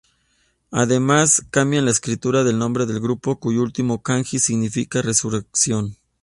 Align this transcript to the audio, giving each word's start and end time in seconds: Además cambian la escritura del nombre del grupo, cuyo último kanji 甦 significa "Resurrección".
Además 0.71 1.45
cambian 1.51 1.85
la 1.85 1.91
escritura 1.91 2.43
del 2.43 2.57
nombre 2.57 2.87
del 2.87 2.99
grupo, 2.99 3.39
cuyo 3.39 3.61
último 3.61 4.01
kanji 4.01 4.37
甦 4.37 4.39
significa 4.39 5.03
"Resurrección". 5.03 5.95